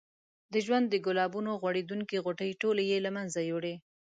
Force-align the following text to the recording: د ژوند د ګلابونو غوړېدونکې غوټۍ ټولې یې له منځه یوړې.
د 0.53 0.55
ژوند 0.65 0.85
د 0.89 0.95
ګلابونو 1.05 1.51
غوړېدونکې 1.61 2.17
غوټۍ 2.25 2.51
ټولې 2.61 2.83
یې 2.91 2.97
له 3.05 3.09
منځه 3.17 3.39
یوړې. 3.49 3.75